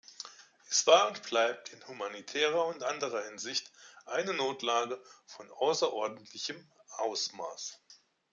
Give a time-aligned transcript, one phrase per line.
[0.67, 3.71] Es war und bleibt in humanitärer und anderer Hinsicht
[4.07, 7.79] eine Notlage von außerordentlichem Ausmaß.